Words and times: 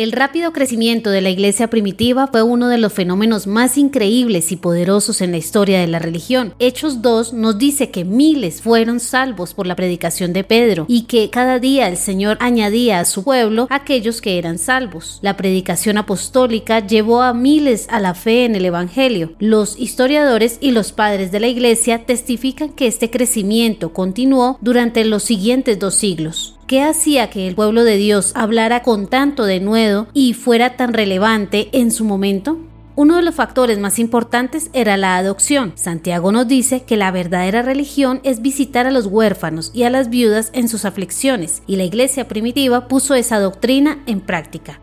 El 0.00 0.12
rápido 0.12 0.54
crecimiento 0.54 1.10
de 1.10 1.20
la 1.20 1.28
iglesia 1.28 1.68
primitiva 1.68 2.26
fue 2.26 2.42
uno 2.42 2.68
de 2.68 2.78
los 2.78 2.90
fenómenos 2.90 3.46
más 3.46 3.76
increíbles 3.76 4.50
y 4.50 4.56
poderosos 4.56 5.20
en 5.20 5.30
la 5.30 5.36
historia 5.36 5.78
de 5.78 5.88
la 5.88 5.98
religión. 5.98 6.54
Hechos 6.58 7.02
2 7.02 7.34
nos 7.34 7.58
dice 7.58 7.90
que 7.90 8.06
miles 8.06 8.62
fueron 8.62 8.98
salvos 8.98 9.52
por 9.52 9.66
la 9.66 9.76
predicación 9.76 10.32
de 10.32 10.42
Pedro 10.42 10.86
y 10.88 11.02
que 11.02 11.28
cada 11.28 11.58
día 11.58 11.86
el 11.86 11.98
Señor 11.98 12.38
añadía 12.40 12.98
a 12.98 13.04
su 13.04 13.24
pueblo 13.24 13.66
aquellos 13.68 14.22
que 14.22 14.38
eran 14.38 14.56
salvos. 14.56 15.18
La 15.20 15.36
predicación 15.36 15.98
apostólica 15.98 16.80
llevó 16.80 17.20
a 17.20 17.34
miles 17.34 17.86
a 17.90 18.00
la 18.00 18.14
fe 18.14 18.46
en 18.46 18.54
el 18.54 18.64
Evangelio. 18.64 19.34
Los 19.38 19.78
historiadores 19.78 20.56
y 20.62 20.70
los 20.70 20.92
padres 20.92 21.30
de 21.30 21.40
la 21.40 21.48
iglesia 21.48 22.06
testifican 22.06 22.70
que 22.70 22.86
este 22.86 23.10
crecimiento 23.10 23.92
continuó 23.92 24.56
durante 24.62 25.04
los 25.04 25.24
siguientes 25.24 25.78
dos 25.78 25.94
siglos. 25.94 26.56
¿Qué 26.70 26.82
hacía 26.82 27.30
que 27.30 27.48
el 27.48 27.56
pueblo 27.56 27.82
de 27.82 27.96
Dios 27.96 28.30
hablara 28.36 28.84
con 28.84 29.08
tanto 29.08 29.44
denuedo 29.44 30.06
y 30.14 30.34
fuera 30.34 30.76
tan 30.76 30.92
relevante 30.92 31.68
en 31.72 31.90
su 31.90 32.04
momento? 32.04 32.58
Uno 32.94 33.16
de 33.16 33.22
los 33.22 33.34
factores 33.34 33.80
más 33.80 33.98
importantes 33.98 34.70
era 34.72 34.96
la 34.96 35.16
adopción. 35.16 35.72
Santiago 35.74 36.30
nos 36.30 36.46
dice 36.46 36.84
que 36.84 36.96
la 36.96 37.10
verdadera 37.10 37.62
religión 37.62 38.20
es 38.22 38.40
visitar 38.40 38.86
a 38.86 38.92
los 38.92 39.06
huérfanos 39.06 39.72
y 39.74 39.82
a 39.82 39.90
las 39.90 40.10
viudas 40.10 40.50
en 40.52 40.68
sus 40.68 40.84
aflicciones, 40.84 41.64
y 41.66 41.74
la 41.74 41.82
iglesia 41.82 42.28
primitiva 42.28 42.86
puso 42.86 43.16
esa 43.16 43.40
doctrina 43.40 43.98
en 44.06 44.20
práctica. 44.20 44.80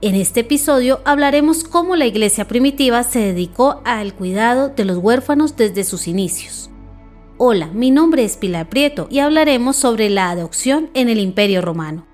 En 0.00 0.16
este 0.16 0.40
episodio 0.40 1.00
hablaremos 1.04 1.62
cómo 1.62 1.94
la 1.94 2.06
iglesia 2.06 2.48
primitiva 2.48 3.04
se 3.04 3.20
dedicó 3.20 3.82
al 3.84 4.14
cuidado 4.14 4.70
de 4.70 4.84
los 4.84 4.98
huérfanos 4.98 5.54
desde 5.54 5.84
sus 5.84 6.08
inicios. 6.08 6.69
Hola, 7.42 7.68
mi 7.68 7.90
nombre 7.90 8.22
es 8.22 8.36
Pilar 8.36 8.68
Prieto 8.68 9.08
y 9.10 9.20
hablaremos 9.20 9.74
sobre 9.74 10.10
la 10.10 10.28
adopción 10.28 10.90
en 10.92 11.08
el 11.08 11.18
Imperio 11.18 11.62
Romano. 11.62 12.06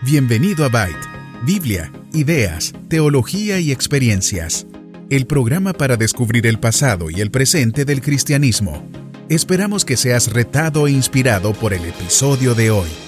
Bienvenido 0.00 0.64
a 0.64 0.68
Byte, 0.68 1.08
Biblia, 1.42 1.90
ideas, 2.12 2.72
teología 2.86 3.58
y 3.58 3.72
experiencias. 3.72 4.64
El 5.10 5.26
programa 5.26 5.72
para 5.72 5.96
descubrir 5.96 6.46
el 6.46 6.60
pasado 6.60 7.10
y 7.10 7.20
el 7.20 7.32
presente 7.32 7.84
del 7.84 8.00
cristianismo. 8.00 8.88
Esperamos 9.28 9.84
que 9.84 9.96
seas 9.96 10.32
retado 10.32 10.86
e 10.86 10.92
inspirado 10.92 11.52
por 11.52 11.74
el 11.74 11.84
episodio 11.84 12.54
de 12.54 12.70
hoy. 12.70 13.03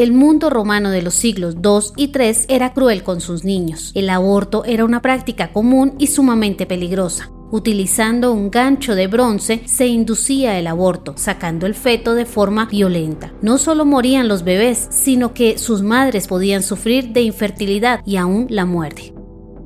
El 0.00 0.12
mundo 0.12 0.48
romano 0.48 0.90
de 0.90 1.02
los 1.02 1.12
siglos 1.12 1.56
II 1.62 1.92
y 1.98 2.04
III 2.06 2.46
era 2.48 2.72
cruel 2.72 3.02
con 3.02 3.20
sus 3.20 3.44
niños. 3.44 3.92
El 3.94 4.08
aborto 4.08 4.64
era 4.64 4.86
una 4.86 5.02
práctica 5.02 5.52
común 5.52 5.92
y 5.98 6.06
sumamente 6.06 6.64
peligrosa. 6.64 7.30
Utilizando 7.50 8.32
un 8.32 8.50
gancho 8.50 8.94
de 8.94 9.08
bronce 9.08 9.60
se 9.66 9.88
inducía 9.88 10.58
el 10.58 10.68
aborto, 10.68 11.12
sacando 11.18 11.66
el 11.66 11.74
feto 11.74 12.14
de 12.14 12.24
forma 12.24 12.64
violenta. 12.64 13.34
No 13.42 13.58
solo 13.58 13.84
morían 13.84 14.26
los 14.26 14.42
bebés, 14.42 14.88
sino 14.90 15.34
que 15.34 15.58
sus 15.58 15.82
madres 15.82 16.28
podían 16.28 16.62
sufrir 16.62 17.10
de 17.12 17.20
infertilidad 17.20 18.00
y 18.06 18.16
aún 18.16 18.46
la 18.48 18.64
muerte. 18.64 19.12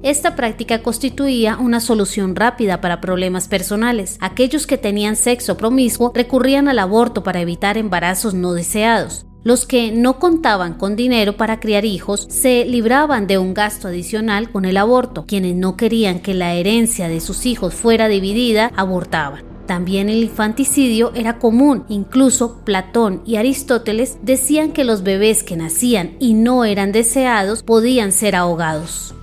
Esta 0.03 0.35
práctica 0.35 0.83
constituía 0.83 1.59
una 1.59 1.79
solución 1.79 2.35
rápida 2.35 2.81
para 2.81 3.01
problemas 3.01 3.47
personales. 3.47 4.19
Aquellos 4.21 4.67
que 4.67 4.79
tenían 4.79 5.15
sexo 5.15 5.57
promiscuo 5.57 6.11
recurrían 6.13 6.67
al 6.67 6.81
aborto 6.81 7.23
para 7.23 7.41
evitar 7.41 7.79
embarazos 7.79 8.35
no 8.35 8.53
deseados. 8.53 9.27
Los 9.45 9.67
que 9.67 9.92
no 9.92 10.19
contaban 10.19 10.73
con 10.73 10.97
dinero 10.97 11.37
para 11.37 11.61
criar 11.61 11.84
hijos 11.84 12.27
se 12.31 12.64
libraban 12.64 13.27
de 13.27 13.37
un 13.37 13.53
gasto 13.53 13.89
adicional 13.89 14.51
con 14.51 14.64
el 14.64 14.78
aborto. 14.78 15.27
Quienes 15.27 15.55
no 15.55 15.77
querían 15.77 16.20
que 16.20 16.33
la 16.33 16.55
herencia 16.55 17.08
de 17.08 17.20
sus 17.20 17.45
hijos 17.45 17.74
fuera 17.74 18.08
dividida 18.08 18.73
abortaban. 18.74 19.45
También 19.67 20.08
el 20.08 20.23
infanticidio 20.23 21.13
era 21.14 21.39
común, 21.39 21.85
incluso 21.91 22.61
Platón 22.64 23.23
y 23.27 23.36
Aristóteles 23.36 24.17
decían 24.23 24.73
que 24.73 24.85
los 24.85 25.02
bebés 25.02 25.42
que 25.42 25.57
nacían 25.57 26.17
y 26.20 26.33
no 26.33 26.64
eran 26.64 26.90
deseados 26.90 27.63
podían 27.63 28.13
ser 28.13 28.36
ahogados. 28.36 29.14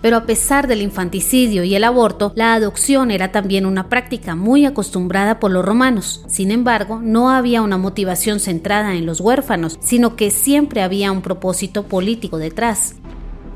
Pero 0.00 0.16
a 0.16 0.26
pesar 0.26 0.68
del 0.68 0.82
infanticidio 0.82 1.64
y 1.64 1.74
el 1.74 1.84
aborto, 1.84 2.32
la 2.36 2.54
adopción 2.54 3.10
era 3.10 3.32
también 3.32 3.66
una 3.66 3.88
práctica 3.88 4.36
muy 4.36 4.64
acostumbrada 4.64 5.40
por 5.40 5.50
los 5.50 5.64
romanos. 5.64 6.22
Sin 6.28 6.50
embargo, 6.50 7.00
no 7.02 7.30
había 7.30 7.62
una 7.62 7.78
motivación 7.78 8.38
centrada 8.38 8.94
en 8.94 9.06
los 9.06 9.20
huérfanos, 9.20 9.78
sino 9.80 10.14
que 10.14 10.30
siempre 10.30 10.82
había 10.82 11.10
un 11.10 11.22
propósito 11.22 11.84
político 11.84 12.38
detrás. 12.38 12.94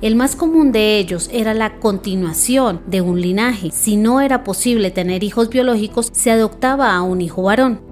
El 0.01 0.17
más 0.17 0.35
común 0.35 0.73
de 0.73 0.99
ellos 0.99 1.31
era 1.33 1.55
la 1.55 1.79
continuación 1.79 2.81
de 2.89 3.01
un 3.03 3.21
linaje. 3.21 3.71
Si 3.71 3.97
no 3.97 4.21
era 4.21 4.43
posible 4.43 4.91
tener 4.91 5.23
hijos 5.23 5.49
biológicos, 5.49 6.11
se 6.13 6.33
adoptaba 6.33 6.93
a 6.93 7.03
un 7.03 7.21
hijo 7.21 7.43
varón. 7.43 7.92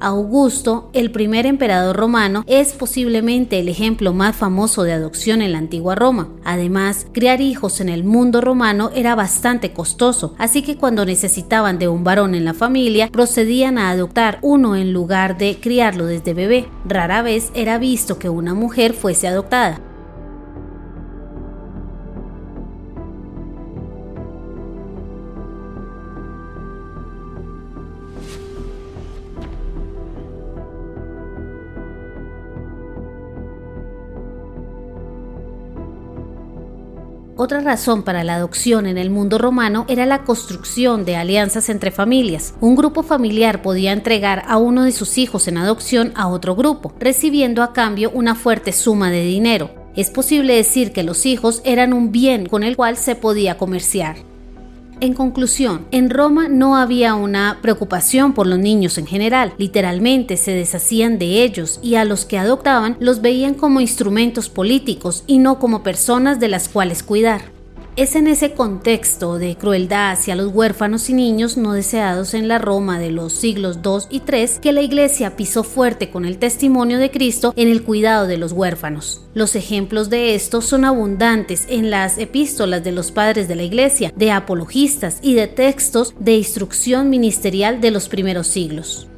Augusto, 0.00 0.90
el 0.94 1.10
primer 1.10 1.46
emperador 1.46 1.94
romano, 1.94 2.42
es 2.46 2.72
posiblemente 2.72 3.60
el 3.60 3.68
ejemplo 3.68 4.12
más 4.12 4.34
famoso 4.34 4.82
de 4.82 4.92
adopción 4.92 5.42
en 5.42 5.52
la 5.52 5.58
antigua 5.58 5.94
Roma. 5.94 6.28
Además, 6.44 7.06
criar 7.12 7.40
hijos 7.40 7.80
en 7.80 7.88
el 7.90 8.02
mundo 8.02 8.40
romano 8.40 8.90
era 8.94 9.14
bastante 9.14 9.72
costoso, 9.72 10.34
así 10.38 10.62
que 10.62 10.76
cuando 10.76 11.04
necesitaban 11.04 11.78
de 11.78 11.88
un 11.88 12.02
varón 12.02 12.34
en 12.34 12.44
la 12.44 12.54
familia, 12.54 13.08
procedían 13.10 13.76
a 13.76 13.90
adoptar 13.90 14.38
uno 14.42 14.74
en 14.74 14.92
lugar 14.92 15.36
de 15.36 15.58
criarlo 15.60 16.06
desde 16.06 16.34
bebé. 16.34 16.66
Rara 16.86 17.22
vez 17.22 17.50
era 17.54 17.78
visto 17.78 18.18
que 18.18 18.28
una 18.28 18.54
mujer 18.54 18.94
fuese 18.94 19.28
adoptada. 19.28 19.80
Otra 37.42 37.60
razón 37.60 38.02
para 38.02 38.22
la 38.22 38.34
adopción 38.34 38.84
en 38.84 38.98
el 38.98 39.08
mundo 39.08 39.38
romano 39.38 39.86
era 39.88 40.04
la 40.04 40.24
construcción 40.24 41.06
de 41.06 41.16
alianzas 41.16 41.70
entre 41.70 41.90
familias. 41.90 42.52
Un 42.60 42.76
grupo 42.76 43.02
familiar 43.02 43.62
podía 43.62 43.92
entregar 43.92 44.42
a 44.46 44.58
uno 44.58 44.84
de 44.84 44.92
sus 44.92 45.16
hijos 45.16 45.48
en 45.48 45.56
adopción 45.56 46.12
a 46.16 46.28
otro 46.28 46.54
grupo, 46.54 46.92
recibiendo 47.00 47.62
a 47.62 47.72
cambio 47.72 48.10
una 48.10 48.34
fuerte 48.34 48.72
suma 48.72 49.10
de 49.10 49.24
dinero. 49.24 49.70
Es 49.96 50.10
posible 50.10 50.54
decir 50.54 50.92
que 50.92 51.02
los 51.02 51.24
hijos 51.24 51.62
eran 51.64 51.94
un 51.94 52.12
bien 52.12 52.44
con 52.44 52.62
el 52.62 52.76
cual 52.76 52.98
se 52.98 53.14
podía 53.14 53.56
comerciar. 53.56 54.16
En 55.00 55.14
conclusión, 55.14 55.86
en 55.92 56.10
Roma 56.10 56.48
no 56.50 56.76
había 56.76 57.14
una 57.14 57.60
preocupación 57.62 58.34
por 58.34 58.46
los 58.46 58.58
niños 58.58 58.98
en 58.98 59.06
general, 59.06 59.54
literalmente 59.56 60.36
se 60.36 60.52
deshacían 60.52 61.18
de 61.18 61.42
ellos 61.42 61.80
y 61.82 61.94
a 61.94 62.04
los 62.04 62.26
que 62.26 62.36
adoptaban 62.36 62.98
los 63.00 63.22
veían 63.22 63.54
como 63.54 63.80
instrumentos 63.80 64.50
políticos 64.50 65.24
y 65.26 65.38
no 65.38 65.58
como 65.58 65.82
personas 65.82 66.38
de 66.38 66.48
las 66.48 66.68
cuales 66.68 67.02
cuidar. 67.02 67.59
Es 67.96 68.14
en 68.14 68.28
ese 68.28 68.52
contexto 68.52 69.36
de 69.38 69.56
crueldad 69.56 70.12
hacia 70.12 70.36
los 70.36 70.52
huérfanos 70.54 71.10
y 71.10 71.12
niños 71.12 71.56
no 71.56 71.72
deseados 71.72 72.34
en 72.34 72.46
la 72.46 72.58
Roma 72.58 73.00
de 73.00 73.10
los 73.10 73.32
siglos 73.32 73.80
II 73.84 74.06
y 74.10 74.22
III 74.26 74.60
que 74.62 74.72
la 74.72 74.80
Iglesia 74.80 75.36
pisó 75.36 75.64
fuerte 75.64 76.08
con 76.08 76.24
el 76.24 76.38
testimonio 76.38 76.98
de 76.98 77.10
Cristo 77.10 77.52
en 77.56 77.68
el 77.68 77.82
cuidado 77.82 78.28
de 78.28 78.38
los 78.38 78.52
huérfanos. 78.52 79.22
Los 79.34 79.56
ejemplos 79.56 80.08
de 80.08 80.36
esto 80.36 80.62
son 80.62 80.84
abundantes 80.84 81.66
en 81.68 81.90
las 81.90 82.16
epístolas 82.18 82.84
de 82.84 82.92
los 82.92 83.10
padres 83.10 83.48
de 83.48 83.56
la 83.56 83.64
Iglesia, 83.64 84.12
de 84.14 84.30
apologistas 84.30 85.18
y 85.20 85.34
de 85.34 85.48
textos 85.48 86.14
de 86.20 86.36
instrucción 86.36 87.10
ministerial 87.10 87.80
de 87.80 87.90
los 87.90 88.08
primeros 88.08 88.46
siglos. 88.46 89.08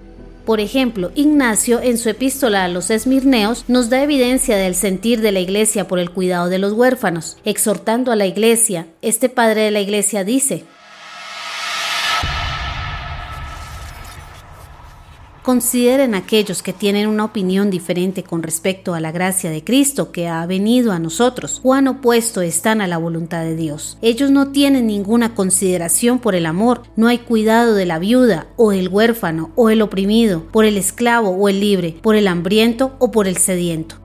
Por 0.45 0.59
ejemplo, 0.59 1.13
Ignacio 1.15 1.81
en 1.81 1.99
su 1.99 2.09
epístola 2.09 2.65
a 2.65 2.69
los 2.69 2.91
esmirneos 2.91 3.65
nos 3.69 3.91
da 3.91 4.03
evidencia 4.03 4.57
del 4.57 4.75
sentir 4.75 5.21
de 5.21 5.31
la 5.31 5.39
iglesia 5.39 5.87
por 5.87 6.01
el 6.01 6.11
cuidado 6.11 6.49
de 6.49 6.59
los 6.59 6.73
huérfanos. 6.73 7.37
Exhortando 7.45 8.11
a 8.11 8.17
la 8.17 8.27
iglesia, 8.27 8.89
este 9.03 9.29
padre 9.29 9.63
de 9.63 9.71
la 9.71 9.81
iglesia 9.81 10.25
dice, 10.25 10.65
Consideren 15.43 16.15
aquellos 16.15 16.63
que 16.63 16.73
tienen 16.73 17.09
una 17.09 17.25
opinión 17.25 17.69
diferente 17.69 18.23
con 18.23 18.45
respecto 18.45 18.95
a 18.95 19.01
la 19.01 19.11
gracia 19.11 19.51
de 19.51 19.65
Cristo 19.65 20.13
que 20.13 20.29
ha 20.29 20.47
venido 20.47 20.93
a 20.93 21.01
nosotros, 21.01 21.59
cuán 21.61 21.89
opuesto 21.89 22.43
están 22.43 22.81
a 22.81 22.87
la 22.87 22.97
voluntad 22.97 23.43
de 23.43 23.57
Dios. 23.57 23.99
Ellos 24.03 24.31
no 24.31 24.53
tienen 24.53 24.87
ninguna 24.87 25.35
consideración 25.35 26.21
por 26.21 26.37
el 26.37 26.47
amor, 26.47 26.83
no 26.95 27.09
hay 27.09 27.19
cuidado 27.19 27.75
de 27.75 27.87
la 27.87 27.99
viuda 27.99 28.47
o 28.57 28.71
el 28.71 28.89
huérfano 28.89 29.51
o 29.57 29.69
el 29.69 29.83
oprimido, 29.83 30.45
por 30.53 30.65
el 30.65 30.77
esclavo 30.77 31.31
o 31.31 31.49
el 31.49 31.59
libre, 31.59 31.97
por 32.03 32.15
el 32.15 32.29
hambriento 32.29 32.95
o 33.01 33.11
por 33.11 33.27
el 33.27 33.37
sediento. 33.37 34.02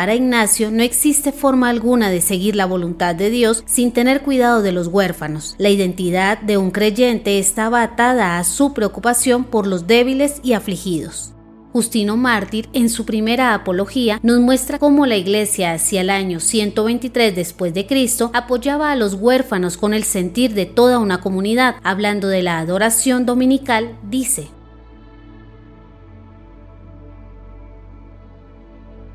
Para 0.00 0.14
Ignacio 0.14 0.70
no 0.70 0.82
existe 0.82 1.30
forma 1.30 1.68
alguna 1.68 2.08
de 2.08 2.22
seguir 2.22 2.56
la 2.56 2.64
voluntad 2.64 3.14
de 3.14 3.28
Dios 3.28 3.62
sin 3.66 3.92
tener 3.92 4.22
cuidado 4.22 4.62
de 4.62 4.72
los 4.72 4.86
huérfanos. 4.86 5.54
La 5.58 5.68
identidad 5.68 6.40
de 6.40 6.56
un 6.56 6.70
creyente 6.70 7.38
estaba 7.38 7.82
atada 7.82 8.38
a 8.38 8.44
su 8.44 8.72
preocupación 8.72 9.44
por 9.44 9.66
los 9.66 9.86
débiles 9.86 10.40
y 10.42 10.54
afligidos. 10.54 11.34
Justino 11.74 12.16
Mártir, 12.16 12.70
en 12.72 12.88
su 12.88 13.04
primera 13.04 13.52
apología, 13.52 14.18
nos 14.22 14.40
muestra 14.40 14.78
cómo 14.78 15.04
la 15.04 15.16
Iglesia 15.16 15.74
hacia 15.74 16.00
el 16.00 16.08
año 16.08 16.40
123 16.40 17.36
después 17.36 17.74
de 17.74 17.86
Cristo 17.86 18.30
apoyaba 18.32 18.92
a 18.92 18.96
los 18.96 19.12
huérfanos 19.12 19.76
con 19.76 19.92
el 19.92 20.04
sentir 20.04 20.54
de 20.54 20.64
toda 20.64 20.98
una 20.98 21.20
comunidad. 21.20 21.74
Hablando 21.82 22.28
de 22.28 22.42
la 22.42 22.58
adoración 22.58 23.26
dominical, 23.26 23.98
dice: 24.08 24.48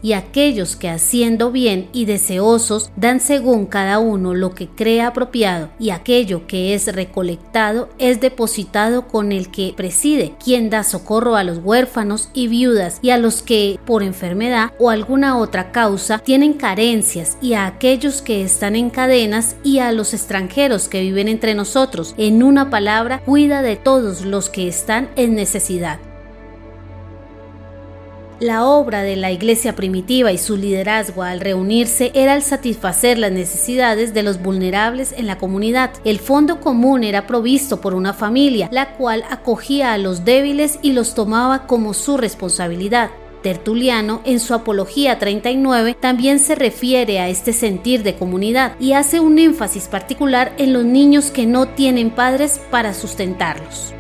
y 0.05 0.13
aquellos 0.13 0.75
que 0.75 0.87
haciendo 0.87 1.51
bien 1.51 1.89
y 1.91 2.05
deseosos 2.05 2.91
dan 2.95 3.19
según 3.19 3.65
cada 3.65 3.97
uno 3.97 4.35
lo 4.35 4.53
que 4.53 4.67
cree 4.67 5.01
apropiado 5.01 5.71
y 5.79 5.89
aquello 5.89 6.45
que 6.45 6.75
es 6.75 6.93
recolectado 6.93 7.89
es 7.97 8.21
depositado 8.21 9.07
con 9.07 9.31
el 9.31 9.49
que 9.49 9.73
preside, 9.75 10.35
quien 10.43 10.69
da 10.69 10.83
socorro 10.83 11.35
a 11.35 11.43
los 11.43 11.57
huérfanos 11.57 12.29
y 12.35 12.47
viudas 12.47 12.99
y 13.01 13.09
a 13.09 13.17
los 13.17 13.41
que 13.41 13.79
por 13.83 14.03
enfermedad 14.03 14.73
o 14.77 14.91
alguna 14.91 15.39
otra 15.39 15.71
causa 15.71 16.19
tienen 16.19 16.53
carencias 16.53 17.39
y 17.41 17.53
a 17.53 17.65
aquellos 17.65 18.21
que 18.21 18.43
están 18.43 18.75
en 18.75 18.91
cadenas 18.91 19.55
y 19.63 19.79
a 19.79 19.91
los 19.91 20.13
extranjeros 20.13 20.87
que 20.87 21.01
viven 21.01 21.27
entre 21.29 21.55
nosotros. 21.55 22.13
En 22.19 22.43
una 22.43 22.69
palabra, 22.69 23.21
cuida 23.25 23.63
de 23.63 23.75
todos 23.75 24.23
los 24.23 24.51
que 24.51 24.67
están 24.67 25.09
en 25.15 25.33
necesidad. 25.33 25.97
La 28.41 28.65
obra 28.65 29.01
de 29.01 29.15
la 29.15 29.31
iglesia 29.31 29.77
primitiva 29.77 30.33
y 30.33 30.37
su 30.37 30.57
liderazgo 30.57 31.23
al 31.23 31.39
reunirse 31.39 32.11
era 32.13 32.35
el 32.35 32.41
satisfacer 32.41 33.17
las 33.17 33.31
necesidades 33.31 34.13
de 34.13 34.23
los 34.23 34.41
vulnerables 34.41 35.13
en 35.17 35.25
la 35.25 35.37
comunidad. 35.37 35.91
El 36.03 36.19
fondo 36.19 36.59
común 36.59 37.05
era 37.05 37.27
provisto 37.27 37.79
por 37.79 37.93
una 37.93 38.13
familia, 38.13 38.67
la 38.73 38.97
cual 38.97 39.23
acogía 39.29 39.93
a 39.93 39.97
los 39.97 40.25
débiles 40.25 40.79
y 40.81 40.91
los 40.91 41.15
tomaba 41.15 41.65
como 41.65 41.93
su 41.93 42.17
responsabilidad. 42.17 43.09
Tertuliano, 43.41 44.21
en 44.25 44.41
su 44.41 44.53
Apología 44.53 45.17
39, 45.17 45.95
también 45.97 46.39
se 46.39 46.55
refiere 46.55 47.19
a 47.21 47.29
este 47.29 47.53
sentir 47.53 48.03
de 48.03 48.15
comunidad 48.15 48.73
y 48.81 48.93
hace 48.93 49.21
un 49.21 49.39
énfasis 49.39 49.88
particular 49.88 50.53
en 50.57 50.73
los 50.73 50.83
niños 50.83 51.31
que 51.31 51.45
no 51.45 51.69
tienen 51.69 52.09
padres 52.09 52.59
para 52.69 52.93
sustentarlos. 52.93 53.93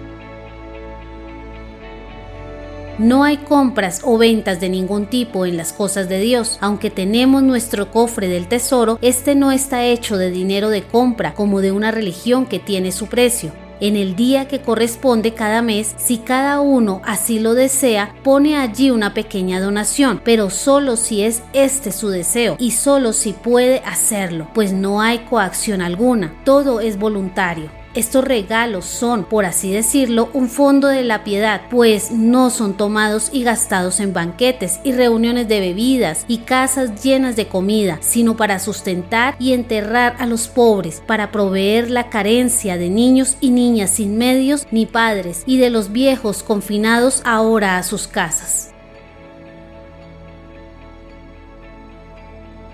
No 2.97 3.25
hay 3.25 3.37
compras 3.37 4.01
o 4.05 4.17
ventas 4.17 4.61
de 4.61 4.69
ningún 4.69 5.07
tipo 5.07 5.45
en 5.45 5.57
las 5.57 5.73
cosas 5.73 6.07
de 6.07 6.19
Dios. 6.19 6.57
Aunque 6.61 6.89
tenemos 6.89 7.43
nuestro 7.43 7.91
cofre 7.91 8.29
del 8.29 8.47
tesoro, 8.47 8.97
este 9.01 9.35
no 9.35 9.51
está 9.51 9.83
hecho 9.83 10.17
de 10.17 10.31
dinero 10.31 10.69
de 10.69 10.83
compra 10.83 11.33
como 11.33 11.59
de 11.59 11.73
una 11.73 11.91
religión 11.91 12.45
que 12.45 12.59
tiene 12.59 12.93
su 12.93 13.07
precio. 13.07 13.51
En 13.81 13.97
el 13.97 14.15
día 14.15 14.47
que 14.47 14.61
corresponde 14.61 15.33
cada 15.33 15.61
mes, 15.61 15.93
si 15.97 16.19
cada 16.19 16.61
uno 16.61 17.01
así 17.03 17.39
lo 17.39 17.53
desea, 17.53 18.15
pone 18.23 18.55
allí 18.55 18.89
una 18.89 19.13
pequeña 19.13 19.59
donación, 19.59 20.21
pero 20.23 20.49
solo 20.49 20.95
si 20.95 21.23
es 21.23 21.43
este 21.51 21.91
su 21.91 22.07
deseo 22.07 22.55
y 22.57 22.71
solo 22.71 23.11
si 23.11 23.33
puede 23.33 23.79
hacerlo, 23.79 24.47
pues 24.53 24.71
no 24.71 25.01
hay 25.01 25.19
coacción 25.29 25.81
alguna, 25.81 26.33
todo 26.45 26.79
es 26.79 26.97
voluntario. 26.97 27.69
Estos 27.95 28.25
regalos 28.25 28.83
son, 28.83 29.23
por 29.23 29.45
así 29.45 29.71
decirlo, 29.71 30.29
un 30.33 30.49
fondo 30.49 30.89
de 30.89 31.01
la 31.01 31.23
piedad, 31.23 31.61
pues 31.71 32.11
no 32.11 32.49
son 32.49 32.75
tomados 32.75 33.29
y 33.31 33.43
gastados 33.43 34.01
en 34.01 34.11
banquetes 34.11 34.81
y 34.83 34.91
reuniones 34.91 35.47
de 35.47 35.61
bebidas 35.61 36.25
y 36.27 36.39
casas 36.39 37.01
llenas 37.01 37.37
de 37.37 37.47
comida, 37.47 37.99
sino 38.01 38.35
para 38.35 38.59
sustentar 38.59 39.37
y 39.39 39.53
enterrar 39.53 40.17
a 40.19 40.25
los 40.25 40.49
pobres, 40.49 41.01
para 41.07 41.31
proveer 41.31 41.89
la 41.89 42.09
carencia 42.09 42.75
de 42.75 42.89
niños 42.89 43.37
y 43.39 43.51
niñas 43.51 43.91
sin 43.91 44.17
medios 44.17 44.67
ni 44.71 44.85
padres 44.85 45.43
y 45.45 45.57
de 45.57 45.69
los 45.69 45.93
viejos 45.93 46.43
confinados 46.43 47.21
ahora 47.23 47.77
a 47.77 47.83
sus 47.83 48.09
casas. 48.09 48.74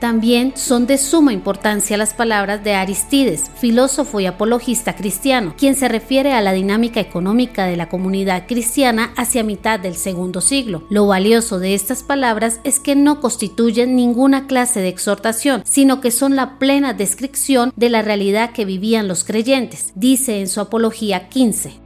También 0.01 0.53
son 0.55 0.87
de 0.87 0.97
suma 0.97 1.31
importancia 1.31 1.95
las 1.95 2.15
palabras 2.15 2.63
de 2.63 2.73
Aristides, 2.73 3.51
filósofo 3.53 4.19
y 4.19 4.25
apologista 4.25 4.95
cristiano, 4.95 5.53
quien 5.55 5.75
se 5.75 5.87
refiere 5.87 6.33
a 6.33 6.41
la 6.41 6.53
dinámica 6.53 6.99
económica 6.99 7.65
de 7.65 7.77
la 7.77 7.87
comunidad 7.87 8.47
cristiana 8.47 9.13
hacia 9.15 9.43
mitad 9.43 9.79
del 9.79 9.93
segundo 9.93 10.41
siglo. 10.41 10.87
Lo 10.89 11.05
valioso 11.05 11.59
de 11.59 11.75
estas 11.75 12.01
palabras 12.01 12.61
es 12.63 12.79
que 12.79 12.95
no 12.95 13.21
constituyen 13.21 13.95
ninguna 13.95 14.47
clase 14.47 14.79
de 14.79 14.87
exhortación, 14.87 15.61
sino 15.65 16.01
que 16.01 16.09
son 16.09 16.35
la 16.35 16.57
plena 16.57 16.95
descripción 16.95 17.71
de 17.75 17.91
la 17.91 18.01
realidad 18.01 18.53
que 18.53 18.65
vivían 18.65 19.07
los 19.07 19.23
creyentes, 19.23 19.91
dice 19.93 20.39
en 20.39 20.47
su 20.47 20.61
Apología 20.61 21.29
15. 21.29 21.80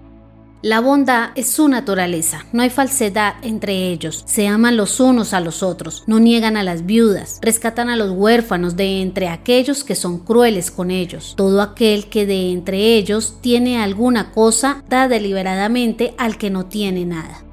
La 0.66 0.80
bondad 0.80 1.30
es 1.36 1.52
su 1.52 1.68
naturaleza, 1.68 2.44
no 2.52 2.64
hay 2.64 2.72
falsedad 2.72 3.36
entre 3.44 3.92
ellos, 3.92 4.24
se 4.26 4.48
aman 4.48 4.76
los 4.76 5.00
unos 5.00 5.36
a 5.36 5.40
los 5.40 5.62
otros, 5.62 6.04
no 6.08 6.18
niegan 6.18 6.58
a 6.58 6.64
las 6.64 6.88
viudas, 6.88 7.38
rescatan 7.44 7.88
a 7.88 7.96
los 7.96 8.10
huérfanos 8.10 8.76
de 8.76 9.04
entre 9.04 9.28
aquellos 9.28 9.84
que 9.84 9.94
son 9.94 10.18
crueles 10.18 10.72
con 10.72 10.90
ellos. 10.90 11.36
Todo 11.38 11.62
aquel 11.62 12.08
que 12.08 12.26
de 12.26 12.52
entre 12.52 12.96
ellos 12.96 13.38
tiene 13.42 13.78
alguna 13.78 14.32
cosa 14.32 14.84
da 14.90 15.08
deliberadamente 15.08 16.16
al 16.18 16.40
que 16.40 16.50
no 16.50 16.66
tiene 16.66 17.06
nada. 17.06 17.45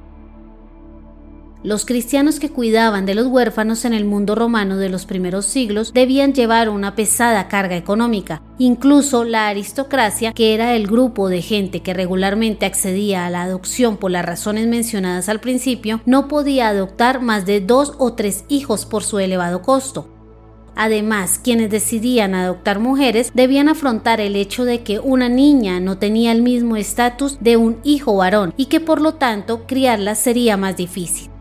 Los 1.65 1.87
cristianos 1.87 2.41
que 2.41 2.51
cuidaban 2.51 3.07
de 3.07 3.15
los 3.15 3.29
huérfanos 3.29 3.85
en 3.85 3.93
el 3.93 4.05
mundo 4.05 4.35
romano 4.35 4.79
de 4.79 4.89
los 4.89 5.07
primeros 5.07 5.47
siglos 5.47 5.93
debían 5.93 6.33
llevar 6.33 6.69
una 6.69 6.97
pesada 6.97 7.47
carga 7.47 7.77
económica. 7.77 8.43
Incluso 8.59 9.23
la 9.23 9.47
aristocracia, 9.47 10.33
que 10.33 10.55
era 10.55 10.75
el 10.75 10.89
grupo 10.89 11.29
de 11.29 11.41
gente 11.41 11.79
que 11.79 11.95
regularmente 11.95 12.67
accedía 12.67 13.27
a 13.27 13.31
la 13.31 13.43
adopción 13.43 13.97
por 13.97 14.11
las 14.11 14.25
razones 14.25 14.67
mencionadas 14.67 15.29
al 15.29 15.39
principio, 15.39 16.01
no 16.05 16.27
podía 16.27 16.67
adoptar 16.67 17.23
más 17.23 17.47
de 17.47 17.61
dos 17.61 17.93
o 17.99 18.15
tres 18.15 18.45
hijos 18.49 18.85
por 18.85 19.05
su 19.05 19.21
elevado 19.21 19.63
costo. 19.63 20.09
Además, 20.75 21.39
quienes 21.39 21.71
decidían 21.71 22.35
adoptar 22.35 22.81
mujeres 22.81 23.31
debían 23.35 23.69
afrontar 23.69 24.21
el 24.21 24.35
hecho 24.35 24.65
de 24.65 24.83
que 24.83 24.99
una 24.99 25.29
niña 25.29 25.79
no 25.79 25.99
tenía 25.99 26.33
el 26.33 26.43
mismo 26.43 26.77
estatus 26.77 27.39
de 27.41 27.57
un 27.57 27.79
hijo 27.85 28.17
varón 28.17 28.53
y 28.57 28.67
que 28.67 28.81
por 28.81 29.01
lo 29.01 29.15
tanto 29.15 29.65
criarla 29.67 30.17
sería 30.17 30.57
más 30.57 30.77
difícil. 30.77 31.32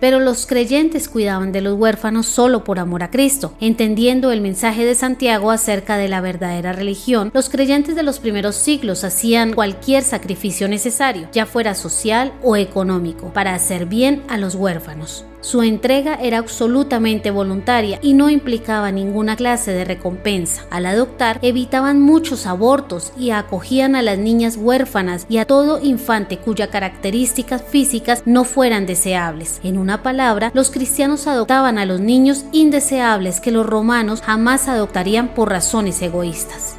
Pero 0.00 0.20
los 0.20 0.46
creyentes 0.46 1.08
cuidaban 1.08 1.52
de 1.52 1.60
los 1.60 1.78
huérfanos 1.78 2.26
solo 2.26 2.64
por 2.64 2.78
amor 2.78 3.02
a 3.02 3.10
Cristo. 3.10 3.54
Entendiendo 3.60 4.32
el 4.32 4.40
mensaje 4.40 4.84
de 4.84 4.94
Santiago 4.94 5.50
acerca 5.50 5.96
de 5.96 6.08
la 6.08 6.20
verdadera 6.20 6.72
religión, 6.72 7.30
los 7.34 7.48
creyentes 7.48 7.96
de 7.96 8.02
los 8.02 8.18
primeros 8.18 8.56
siglos 8.56 9.04
hacían 9.04 9.54
cualquier 9.54 10.02
sacrificio 10.02 10.68
necesario, 10.68 11.28
ya 11.32 11.46
fuera 11.46 11.74
social 11.74 12.32
o 12.42 12.56
económico, 12.56 13.32
para 13.32 13.54
hacer 13.54 13.86
bien 13.86 14.22
a 14.28 14.38
los 14.38 14.54
huérfanos. 14.54 15.24
Su 15.46 15.62
entrega 15.62 16.16
era 16.20 16.38
absolutamente 16.38 17.30
voluntaria 17.30 18.00
y 18.02 18.14
no 18.14 18.30
implicaba 18.30 18.90
ninguna 18.90 19.36
clase 19.36 19.70
de 19.70 19.84
recompensa. 19.84 20.66
Al 20.70 20.86
adoptar, 20.86 21.38
evitaban 21.40 22.02
muchos 22.02 22.48
abortos 22.48 23.12
y 23.16 23.30
acogían 23.30 23.94
a 23.94 24.02
las 24.02 24.18
niñas 24.18 24.56
huérfanas 24.56 25.24
y 25.28 25.38
a 25.38 25.44
todo 25.44 25.78
infante 25.80 26.38
cuya 26.38 26.66
características 26.66 27.62
físicas 27.62 28.24
no 28.26 28.42
fueran 28.42 28.86
deseables. 28.86 29.60
En 29.62 29.78
una 29.78 30.02
palabra, 30.02 30.50
los 30.52 30.72
cristianos 30.72 31.28
adoptaban 31.28 31.78
a 31.78 31.86
los 31.86 32.00
niños 32.00 32.44
indeseables 32.50 33.38
que 33.38 33.52
los 33.52 33.64
romanos 33.64 34.22
jamás 34.22 34.66
adoptarían 34.66 35.28
por 35.28 35.50
razones 35.50 36.02
egoístas. 36.02 36.76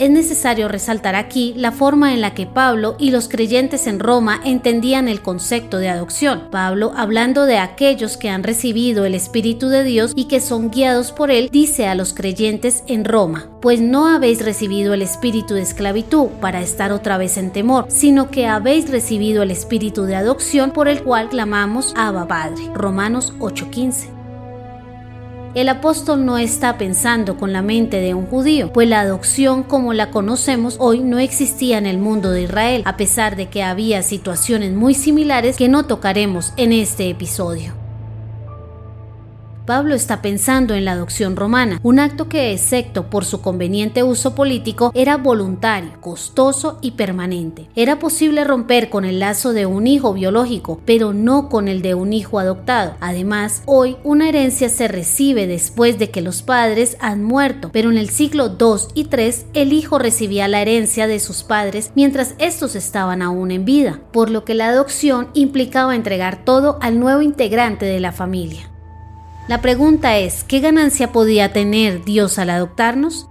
Es 0.00 0.08
necesario 0.08 0.66
resaltar 0.66 1.14
aquí 1.14 1.52
la 1.58 1.72
forma 1.72 2.14
en 2.14 2.22
la 2.22 2.32
que 2.32 2.46
Pablo 2.46 2.96
y 2.98 3.10
los 3.10 3.28
creyentes 3.28 3.86
en 3.86 4.00
Roma 4.00 4.40
entendían 4.46 5.08
el 5.08 5.20
concepto 5.20 5.76
de 5.76 5.90
adopción. 5.90 6.48
Pablo, 6.50 6.92
hablando 6.96 7.44
de 7.44 7.58
aquellos 7.58 8.16
que 8.16 8.30
han 8.30 8.42
recibido 8.42 9.04
el 9.04 9.14
Espíritu 9.14 9.68
de 9.68 9.84
Dios 9.84 10.12
y 10.16 10.24
que 10.24 10.40
son 10.40 10.70
guiados 10.70 11.12
por 11.12 11.30
él, 11.30 11.50
dice 11.52 11.86
a 11.86 11.94
los 11.94 12.14
creyentes 12.14 12.82
en 12.86 13.04
Roma, 13.04 13.50
pues 13.60 13.82
no 13.82 14.06
habéis 14.06 14.42
recibido 14.42 14.94
el 14.94 15.02
espíritu 15.02 15.52
de 15.52 15.60
esclavitud 15.60 16.28
para 16.40 16.62
estar 16.62 16.92
otra 16.92 17.18
vez 17.18 17.36
en 17.36 17.50
temor, 17.50 17.84
sino 17.88 18.30
que 18.30 18.46
habéis 18.46 18.90
recibido 18.90 19.42
el 19.42 19.50
espíritu 19.50 20.04
de 20.04 20.16
adopción 20.16 20.70
por 20.70 20.88
el 20.88 21.02
cual 21.02 21.28
clamamos 21.28 21.92
Abba 21.94 22.26
Padre. 22.26 22.70
Romanos 22.72 23.34
8:15. 23.38 24.19
El 25.52 25.68
apóstol 25.68 26.24
no 26.24 26.38
está 26.38 26.78
pensando 26.78 27.36
con 27.36 27.52
la 27.52 27.60
mente 27.60 28.00
de 28.00 28.14
un 28.14 28.26
judío, 28.26 28.72
pues 28.72 28.88
la 28.88 29.00
adopción 29.00 29.64
como 29.64 29.92
la 29.92 30.12
conocemos 30.12 30.76
hoy 30.78 31.00
no 31.00 31.18
existía 31.18 31.76
en 31.76 31.86
el 31.86 31.98
mundo 31.98 32.30
de 32.30 32.42
Israel, 32.42 32.82
a 32.84 32.96
pesar 32.96 33.34
de 33.34 33.48
que 33.48 33.64
había 33.64 34.04
situaciones 34.04 34.72
muy 34.72 34.94
similares 34.94 35.56
que 35.56 35.68
no 35.68 35.86
tocaremos 35.86 36.52
en 36.56 36.72
este 36.72 37.10
episodio. 37.10 37.79
Pablo 39.66 39.94
está 39.94 40.22
pensando 40.22 40.74
en 40.74 40.84
la 40.84 40.92
adopción 40.92 41.36
romana, 41.36 41.80
un 41.82 41.98
acto 41.98 42.28
que, 42.28 42.52
excepto 42.52 43.10
por 43.10 43.24
su 43.24 43.40
conveniente 43.40 44.02
uso 44.02 44.34
político, 44.34 44.90
era 44.94 45.16
voluntario, 45.16 45.92
costoso 46.00 46.78
y 46.80 46.92
permanente. 46.92 47.68
Era 47.76 47.98
posible 47.98 48.44
romper 48.44 48.90
con 48.90 49.04
el 49.04 49.20
lazo 49.20 49.52
de 49.52 49.66
un 49.66 49.86
hijo 49.86 50.12
biológico, 50.12 50.80
pero 50.84 51.12
no 51.12 51.48
con 51.48 51.68
el 51.68 51.82
de 51.82 51.94
un 51.94 52.12
hijo 52.12 52.38
adoptado. 52.38 52.94
Además, 53.00 53.62
hoy 53.66 53.96
una 54.04 54.28
herencia 54.28 54.68
se 54.68 54.88
recibe 54.88 55.46
después 55.46 55.98
de 55.98 56.10
que 56.10 56.20
los 56.20 56.42
padres 56.42 56.96
han 57.00 57.22
muerto, 57.22 57.70
pero 57.72 57.90
en 57.90 57.98
el 57.98 58.10
siglo 58.10 58.56
II 58.58 58.92
y 58.94 59.02
III 59.02 59.34
el 59.54 59.72
hijo 59.72 59.98
recibía 59.98 60.48
la 60.48 60.62
herencia 60.62 61.06
de 61.06 61.20
sus 61.20 61.42
padres 61.42 61.92
mientras 61.94 62.34
estos 62.38 62.74
estaban 62.74 63.22
aún 63.22 63.50
en 63.50 63.64
vida, 63.64 64.00
por 64.12 64.30
lo 64.30 64.44
que 64.44 64.54
la 64.54 64.68
adopción 64.68 65.28
implicaba 65.34 65.94
entregar 65.94 66.44
todo 66.44 66.78
al 66.80 66.98
nuevo 66.98 67.22
integrante 67.22 67.86
de 67.86 68.00
la 68.00 68.12
familia. 68.12 68.70
La 69.50 69.60
pregunta 69.60 70.16
es, 70.16 70.44
¿qué 70.44 70.60
ganancia 70.60 71.10
podía 71.10 71.52
tener 71.52 72.04
Dios 72.04 72.38
al 72.38 72.50
adoptarnos? 72.50 73.26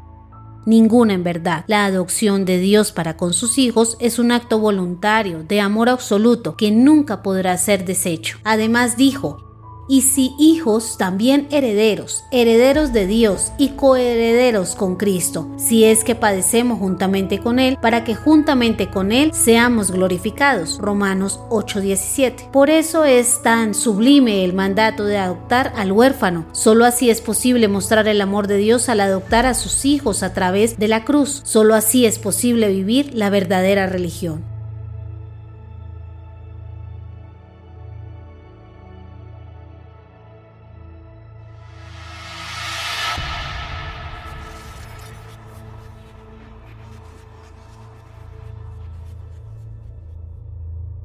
Ninguna 0.66 1.14
en 1.14 1.24
verdad. 1.24 1.64
La 1.68 1.86
adopción 1.86 2.44
de 2.44 2.58
Dios 2.58 2.92
para 2.92 3.16
con 3.16 3.32
sus 3.32 3.58
hijos 3.58 3.96
es 4.02 4.20
un 4.20 4.34
acto 4.34 4.60
voluntario, 4.60 5.44
de 5.44 5.62
amor 5.62 5.88
absoluto, 5.88 6.58
que 6.58 6.72
nunca 6.72 7.24
podrá 7.24 7.58
ser 7.58 7.86
deshecho. 7.86 8.38
Además 8.44 8.98
dijo, 8.98 9.49
y 9.90 10.04
si 10.04 10.36
hijos, 10.38 10.98
también 10.98 11.48
herederos, 11.52 12.24
herederos 12.32 12.94
de 12.94 13.08
Dios 13.08 13.52
y 13.58 13.70
coherederos 13.70 14.76
con 14.76 14.96
Cristo, 14.96 15.50
si 15.58 15.84
es 15.84 16.04
que 16.04 16.16
padecemos 16.16 16.80
juntamente 16.80 17.40
con 17.40 17.60
Él, 17.60 17.78
para 17.82 18.04
que 18.04 18.16
juntamente 18.16 18.90
con 18.90 19.12
Él 19.12 19.34
seamos 19.34 19.92
glorificados. 19.92 20.78
Romanos 20.78 21.40
8:17. 21.50 22.52
Por 22.52 22.70
eso 22.70 23.04
es 23.04 23.42
tan 23.42 23.74
sublime 23.74 24.46
el 24.46 24.54
mandato 24.54 25.04
de 25.04 25.18
adoptar 25.18 25.74
al 25.76 25.92
huérfano. 25.92 26.46
Solo 26.52 26.86
así 26.86 27.10
es 27.10 27.22
posible 27.22 27.68
mostrar 27.68 28.08
el 28.08 28.22
amor 28.22 28.48
de 28.48 28.58
Dios 28.58 28.90
al 28.90 29.02
adoptar 29.02 29.48
a 29.48 29.56
sus 29.56 29.86
hijos 29.86 30.22
a 30.22 30.34
través 30.34 30.78
de 30.78 30.88
la 30.88 31.04
cruz. 31.04 31.42
Solo 31.44 31.74
así 31.74 32.06
es 32.06 32.20
posible 32.20 32.70
vivir 32.70 33.16
la 33.16 33.32
verdadera 33.32 33.88
religión. 33.88 34.49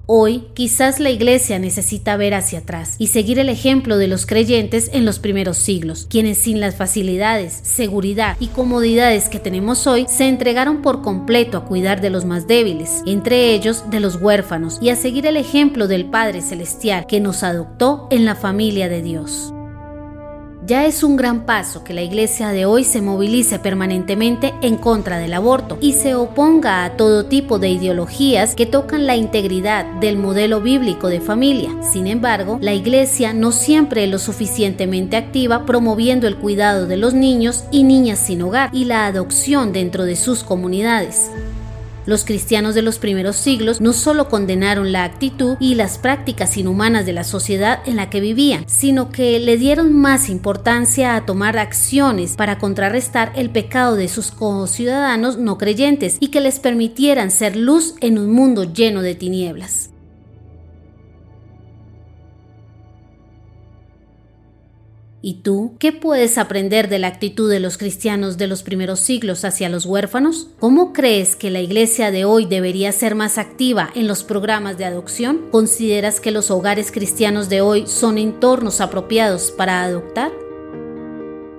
Hoy 0.07 0.45
quizás 0.53 1.01
la 1.01 1.09
Iglesia 1.09 1.59
necesita 1.59 2.19
ver 2.19 2.35
hacia 2.35 2.59
atrás 2.59 2.97
y 2.99 3.07
seguir 3.07 3.39
el 3.39 3.49
ejemplo 3.49 3.97
de 3.97 4.07
los 4.07 4.27
creyentes 4.27 4.91
en 4.93 5.07
los 5.07 5.19
primeros 5.19 5.57
siglos, 5.57 6.07
quienes 6.11 6.37
sin 6.37 6.61
las 6.61 6.77
facilidades, 6.77 7.59
seguridad 7.63 8.37
y 8.39 8.49
comodidades 8.49 9.31
que 9.31 9.39
tenemos 9.39 9.87
hoy 9.87 10.05
se 10.07 10.29
entregaron 10.29 10.83
por 10.83 11.01
completo 11.01 11.57
a 11.57 11.65
cuidar 11.65 12.03
de 12.03 12.11
los 12.11 12.27
más 12.27 12.47
débiles, 12.47 13.03
entre 13.07 13.55
ellos 13.55 13.89
de 13.91 14.01
los 14.01 14.17
huérfanos, 14.17 14.79
y 14.83 14.91
a 14.91 14.97
seguir 14.97 15.27
el 15.27 15.39
ejemplo 15.39 15.89
del 15.89 16.05
Padre 16.05 16.43
Celestial 16.43 17.07
que 17.07 17.21
nos 17.21 17.43
adoptó 17.43 18.07
en 18.11 18.27
la 18.27 18.35
familia 18.35 18.91
de 18.91 19.01
Dios. 19.01 19.54
Ya 20.67 20.87
es 20.87 21.03
un 21.03 21.17
gran 21.17 21.45
paso 21.45 21.85
que 21.85 21.93
la 21.93 22.01
iglesia 22.01 22.49
de 22.49 22.65
hoy 22.65 22.85
se 22.85 23.03
movilice 23.03 23.59
permanentemente 23.59 24.55
en 24.63 24.79
contra 24.79 25.19
del 25.19 25.35
aborto 25.35 25.77
y 25.79 25.93
se 25.93 26.15
oponga 26.15 26.87
a 26.87 26.97
todo 26.97 27.27
tipo 27.27 27.59
de 27.59 27.69
ideologías 27.69 28.55
que 28.55 28.65
tocan 28.65 29.07
la 29.07 29.15
integridad 29.15 29.85
del 30.01 30.17
modelo 30.17 30.63
bíblico 30.63 31.09
de 31.09 31.21
familia. 31.21 31.71
Sin 31.83 32.07
embargo, 32.07 32.57
la 32.63 32.73
iglesia 32.73 33.35
no 33.35 33.53
siempre 33.53 34.05
es 34.05 34.11
lo 34.11 34.19
suficientemente 34.19 35.19
activa 35.19 35.67
promoviendo 35.67 36.27
el 36.27 36.39
cuidado 36.39 36.87
de 36.87 36.97
los 36.97 37.13
niños 37.13 37.65
y 37.71 37.83
niñas 37.83 38.19
sin 38.21 38.41
hogar 38.41 38.71
y 38.73 38.87
la 38.87 39.05
adopción 39.05 39.75
dentro 39.75 40.07
de 40.07 40.17
sus 40.17 40.45
comunidades. 40.45 41.31
Los 42.07 42.25
cristianos 42.25 42.75
de 42.75 42.83
los 42.83 42.99
primeros 42.99 43.37
siglos 43.37 43.81
no 43.81 43.93
solo 43.93 44.29
condenaron 44.29 44.93
la 44.93 45.05
actitud 45.05 45.57
y 45.59 45.75
las 45.75 45.97
prácticas 45.97 46.57
inhumanas 46.57 47.07
de 47.07 47.15
la 47.15 47.25
sociedad 47.25 47.81
en 47.87 47.97
la 47.97 48.11
que 48.11 48.21
vivían, 48.21 48.65
sino 48.69 49.11
que 49.11 49.39
le 49.41 49.57
dieron 49.57 49.93
más 49.93 50.29
importancia 50.29 51.17
a 51.17 51.25
tomar 51.25 51.57
acciones 51.57 52.37
para 52.37 52.59
contrarrestar 52.59 53.33
el 53.37 53.51
pecado 53.51 53.97
de 53.97 54.09
sus 54.09 54.31
conciudadanos 54.31 55.39
no 55.39 55.57
creyentes 55.57 56.19
y 56.21 56.29
que 56.29 56.41
les 56.41 56.61
permitieran 56.61 57.31
ser 57.31 57.57
luz 57.57 57.95
en 58.01 58.19
un 58.19 58.31
mundo 58.33 58.65
lleno 58.65 59.01
de 59.01 59.15
tinieblas. 59.15 59.94
¿Y 65.27 65.37
tú 65.37 65.77
qué 65.79 65.91
puedes 65.91 66.37
aprender 66.37 66.91
de 66.91 66.99
la 66.99 67.07
actitud 67.07 67.51
de 67.51 67.59
los 67.59 67.79
cristianos 67.79 68.37
de 68.37 68.47
los 68.47 68.63
primeros 68.63 69.01
siglos 69.01 69.47
hacia 69.47 69.71
los 69.71 69.87
huérfanos? 69.87 70.51
¿Cómo 70.61 70.93
crees 70.93 71.35
que 71.35 71.51
la 71.51 71.63
iglesia 71.63 72.11
de 72.11 72.27
hoy 72.27 72.45
debería 72.45 72.93
ser 72.93 73.15
más 73.15 73.39
activa 73.39 73.89
en 73.95 74.07
los 74.07 74.23
programas 74.23 74.77
de 74.77 74.85
adopción? 74.85 75.47
¿Consideras 75.51 76.21
que 76.21 76.31
los 76.31 76.51
hogares 76.51 76.93
cristianos 76.93 77.49
de 77.49 77.63
hoy 77.63 77.87
son 77.87 78.19
entornos 78.19 78.83
apropiados 78.83 79.51
para 79.51 79.83
adoptar? 79.83 80.31